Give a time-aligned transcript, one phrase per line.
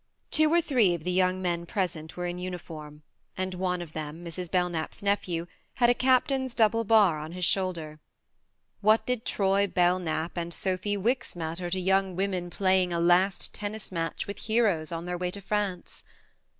[0.31, 3.03] Two or three of the young men present were in uniform,
[3.37, 4.49] and one of them, Mrs.
[4.49, 7.99] Belknap's nephew, had a captain's double bar on his shoulder.
[8.79, 13.91] What did Troy Belknap and Sophy Wicks matter to young women playing a last tennis
[13.91, 16.03] match with heroes on their way to France